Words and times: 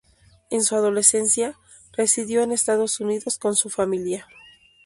En 0.49 0.63
su 0.63 0.75
adolescencia, 0.75 1.59
residió 1.93 2.41
en 2.41 2.51
Estados 2.51 2.99
Unidos 2.99 3.37
con 3.37 3.55
su 3.55 3.69
familia. 3.69 4.27